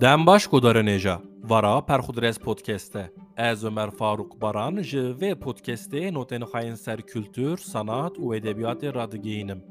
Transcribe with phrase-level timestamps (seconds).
[0.00, 7.02] Dem baş godarenêja Vara Perxudres podcast'e Ez Ömer Faruk Baran ji vê podcastê notên xayên
[7.06, 9.64] kültür, sanat û edebiyatê radigihînim.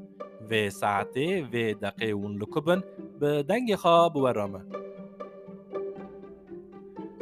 [0.50, 2.82] Vê saetê vê deqê hûn li ku bin
[3.20, 3.44] bi.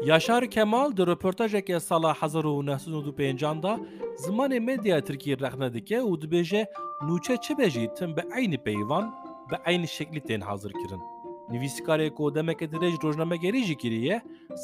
[0.04, 3.80] Yaşar Kemal di röportajeke sala 1995 da
[4.16, 6.66] zimanê medya Tirkiye rexne dike û dibêje
[7.00, 9.14] nûçe çi bejî tim bi eynî peyvan
[9.50, 11.11] bi eynî şeklî tên hazir kirin.
[11.52, 14.16] Nivîskarê ku demeke dirêj rojnamegerî jî kiriye,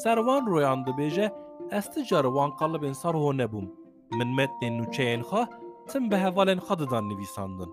[0.03, 1.27] servan royan dibêje
[1.77, 3.65] ez ti car wan qalibên sar ho nebûm.
[4.17, 5.41] Min metnên nûçeyên xwe
[5.89, 7.71] tim bi hevalên xwe didan nivîsandin.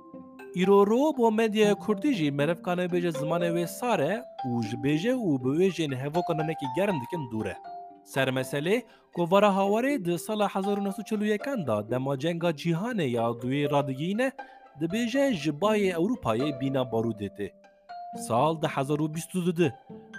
[0.60, 4.14] Îroro bo medyaya Kurdî jî merevkane bêje zimanê wê sar e
[4.48, 7.56] û ji bêje û bi wê jên hevokananekî germ dikin dûr e.
[8.04, 8.82] Ser meselê
[9.14, 14.32] kovara hawarê di sala 1941 da dema cenga cîhanê ya duê radigîne
[14.80, 17.65] dibêje ji bayê Ewropayê bîna barûdê tê.
[18.15, 19.73] Sal di 2022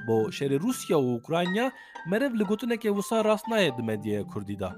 [0.08, 1.72] bo şerê Rusya û Ukrayna
[2.08, 4.76] merev li gotinekê wisa rast naye di medyaya Kurdî da.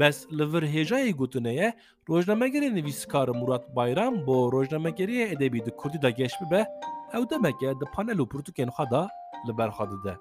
[0.00, 1.74] Bes li vir hêjayê gotineye
[2.08, 6.66] rojnamegerê nivîskar Murat Bayram bo rojnamegeriya edebî di Kurdî da geş bibe
[7.14, 9.08] ew demeke di panel û pirtûkên xwe da
[9.48, 10.16] li ber xwe dide.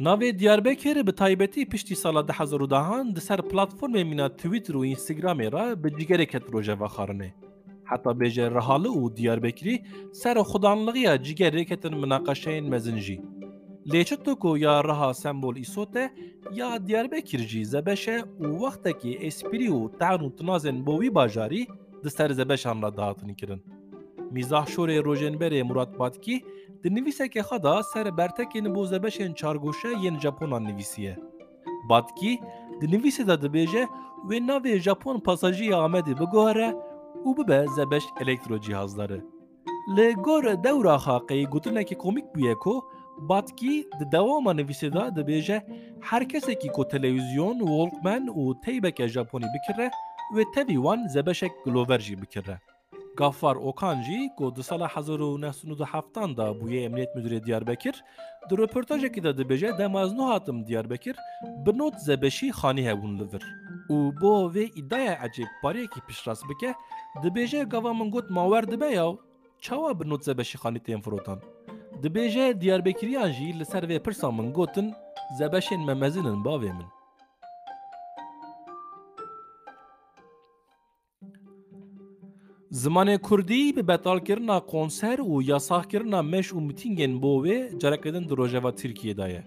[0.00, 5.84] Navê Diyarbekir bi taybetî piştî sala 2010 di ser platformê mîna Twitter û Instagramê ra
[5.84, 7.49] bi cigerek ket rojeva xarinê.
[7.90, 9.76] Heta bêje Rihalı û Diyarbekirî
[10.12, 13.16] ser xudanligiya cigerê ketin minaqeşeyên mezin jî.
[13.92, 16.04] Lê çi to ku ya riha sembol îsote
[16.52, 21.62] ya Diyarbekir jî zebeşe û wextekî esprî û tean û tinazên bo wî bajarî
[22.04, 23.62] di ser zebeşan ra dahatinî kirin.
[24.30, 26.36] Mîzah şorê rojênberê Murat Batkî
[26.82, 31.16] di nivîsekê xwe da ser bertekên bo zebeşên çargoşe yên Japonan nivîsiye.
[37.24, 39.24] Û bibe zebeş elektrocihazları.
[39.96, 42.84] Li gor dewra xaqeyî gotinekî komîk bûye ku
[43.28, 45.58] Batkî di dewama nivîsê da dibêje
[46.00, 49.90] her kesekî ku televîzyon, Walkman û teybeke Japonî bikire
[50.34, 52.58] wê tevî wan zebeşek gilover jî bikire.
[53.16, 58.04] Gaffar Okan jî ku di sala 1997 da bûye Emniyet Müdürê Diyarbekir,
[58.50, 61.16] di röportajekî de dibêje dema ez hatim Diyarbekir
[61.66, 63.42] bi not zebeşî xanî hebûn li vir.
[63.90, 66.74] û bo vê îdaya ecêb pariyekî piştrast bike,
[67.22, 69.16] dibêje gava min got mawer dibe yaw,
[69.60, 71.38] çawa bi not zebeşî xanî tên firotan.
[72.02, 74.94] Dibêje Diyarbekiriyan jî li ser vê pirsa min gotin
[75.38, 76.86] zebeşên me mezinin bavê min.
[82.72, 88.74] Zimanê Kurdî bi betalkirina konser û yasakirina meş û mitîngên bo wê carekedin di rojeva
[88.74, 89.44] Tirkiye'da ye.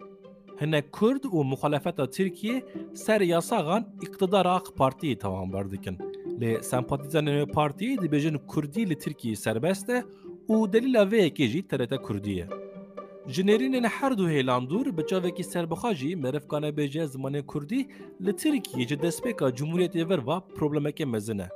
[0.62, 6.13] Hinek Kurd û muxalefeta Tirkiye ser yasagan iqtidara AK Partiyê tawanber dikin.
[6.44, 9.98] Lê sempatîzanên wê partiyê dibêjin Kurdî li Tirkiye serbest e
[10.54, 12.48] û delîla vê yekê jî TRT Kurdî ye.
[13.28, 13.44] Ji
[13.98, 17.88] her du hêlandûr bi çavekî serbixa jî merevkane bêje zimanê Kurdî
[18.26, 21.48] li Tirkiye ji destpêka Cumhuriyetê ver va problemeke mezin e.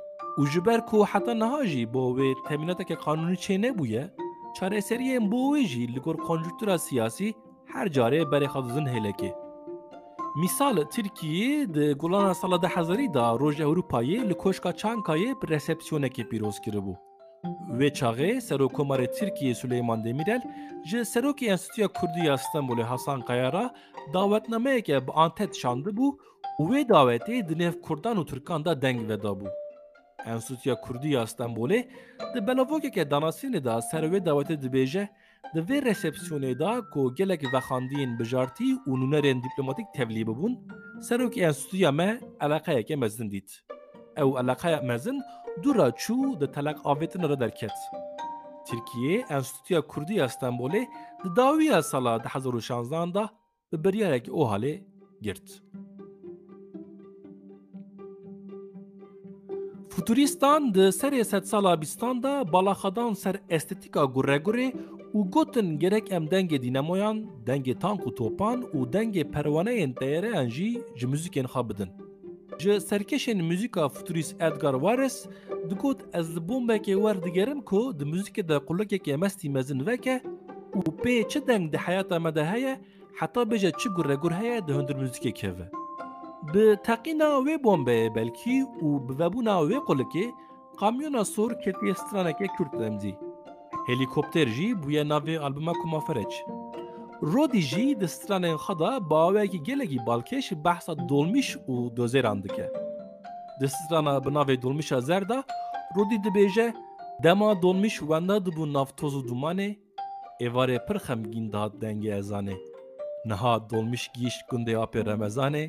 [0.88, 4.04] ku heta niha jî bo wê temînateke qanûnî çê nebûye,
[4.56, 7.34] çareseriyên bo wê jî li gor konjûktura siyasî
[7.72, 9.47] her carê berê xwe dizin hêlekê.
[10.38, 16.28] Mîsal Tirkiye di gulana sala de hezarî da Roj Ewropayê li koşka Çankayê bi resepsiyonekê
[16.28, 16.94] pîroz kiribû.
[17.78, 20.42] Wê çaxê Süleyman Demirel
[20.84, 23.74] ji Serokê Enstitûya Kurdî ya Hasan Kayara
[24.14, 26.16] dawetnameyeke bi antet şandî bû
[26.60, 29.48] û wê dawetê di nêv Kurdan û Türkan da deng vedabû.
[30.26, 31.88] Enstitûya Kurdî ya Stenbolê
[32.34, 35.08] di belavokeke danasînê da ser wê dawetê dibêje
[35.54, 40.54] di vê resepsiyonê da ku gelek vexandiyên bijartî û nûnerên dîplomatîk tevlî bibûn,
[41.06, 43.50] serokê enstitûya me eleqeyeke mezin dît.
[44.22, 45.18] Ew eleqeya mezin
[45.62, 47.78] dûra çû di telek avêtin re derket.
[48.66, 50.82] Tirkiye Enstitûya Kurdî ya Stenbolê
[51.24, 53.30] di dawiya sala 2016 da
[53.72, 54.82] bi biryarekî o halê
[55.22, 55.62] girt.
[59.90, 64.72] Futuristan di serê sed sala bîstan da balaxadan ser estetîka guregurê
[65.18, 67.16] او گوتن گرک ام دنگ دینامویان
[67.46, 71.90] دنگ تانک و توپان و دنگ پروانه دیره انجی جی موزیکین خابدن
[72.58, 75.16] جه سرکشن موزیکا فوتوریس ادگار وارس
[75.70, 80.14] دگوت از بومبکی ور دگرم کو د موزیک د قلکه مستی مزن وکه
[80.74, 82.72] او پی چه دنگ د حیاتا مده هیه
[83.20, 85.66] حتی بجه چه گره گره هیه ده هندر موزیک کهوه
[86.52, 90.24] به تقینا وی بومبه بلکی او به وبونا وی قلکه
[90.80, 93.14] قامیونا سور کتی استرانکه کرد دمزی
[93.88, 96.34] Helîkopter jî bûye navê albuma Kumafereç.
[97.22, 102.66] Rodî jî di stranên xwe da bawekî gelekî balkêş behsa dolmîş û dozêran dike.
[103.60, 105.38] Di strana bi navê dolmîşa zer da
[105.96, 106.68] Rodî dibêje
[107.22, 109.70] Dema dolmuş wenda dibû navtoz û dumanê,
[110.40, 112.56] êvarê pir xemgîn dihat dengê ezanê.
[113.28, 115.64] Niha dolmuş gîşt gundê apê remezanê,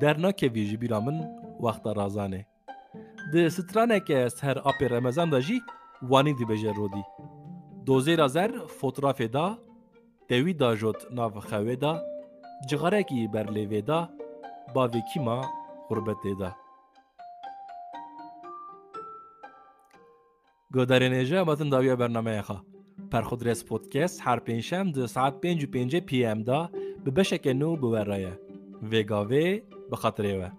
[0.00, 1.18] dernakevî ji bîra min
[1.64, 2.42] wexta razanê.
[3.32, 5.60] Di straneke ser apê remezan de jî
[6.00, 7.04] wanî dibêje rodî.
[7.88, 9.58] دوزه را زر فوتراف دا
[10.28, 12.02] دوی دا جوت ناو خوه دا
[12.68, 14.08] جغره کی بر لیوه دا
[14.74, 15.40] باوی کی ما
[15.88, 16.50] قربت دا.
[20.74, 22.58] گو نیجه باتن داویا برنامه خا
[23.10, 26.70] پر خود رس پودکست هر پینشم دو ساعت پینج و پینجه پی ام دا
[27.06, 28.38] ببشک نو بور رایه
[28.82, 30.52] وی گاوی بخطره